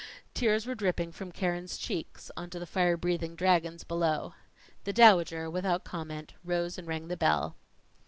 Tears 0.33 0.65
were 0.65 0.73
dripping 0.73 1.11
from 1.11 1.31
Keren's 1.31 1.77
cheeks 1.77 2.31
onto 2.35 2.57
the 2.57 2.65
fire 2.65 2.97
breathing 2.97 3.35
dragons 3.35 3.83
below. 3.83 4.33
The 4.83 4.93
Dowager, 4.93 5.47
without 5.47 5.83
comment, 5.83 6.33
rose 6.43 6.79
and 6.79 6.87
rang 6.87 7.07
the 7.07 7.15
bell. 7.17 7.55